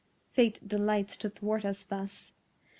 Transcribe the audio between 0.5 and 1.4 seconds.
delights to